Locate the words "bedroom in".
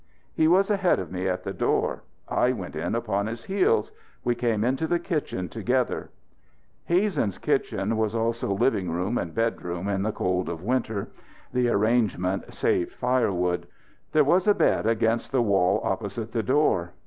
9.35-10.01